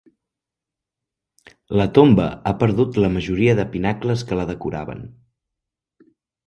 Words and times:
La 1.81 1.87
tomba 1.99 2.27
ha 2.31 2.55
perdut 2.65 2.99
la 3.05 3.13
majoria 3.19 3.57
de 3.61 3.67
pinacles 3.77 4.29
que 4.31 4.43
la 4.43 4.49
decoraven. 4.55 5.09